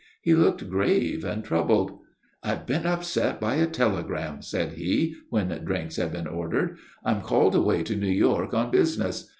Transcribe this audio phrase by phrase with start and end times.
[0.23, 1.99] He looked grave and troubled.
[2.41, 6.77] "I've been upset by a telegram," said he, when drinks had been ordered.
[7.05, 9.29] "I'm called away to New York on business.